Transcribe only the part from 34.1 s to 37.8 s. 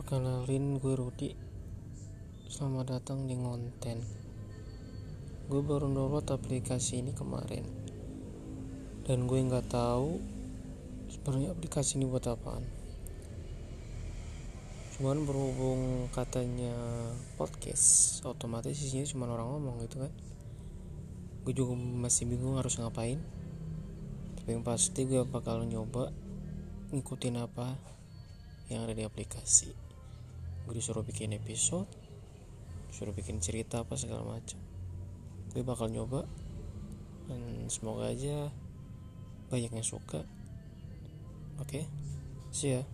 macam gue bakal nyoba dan